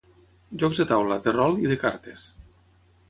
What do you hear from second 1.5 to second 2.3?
i de cartes.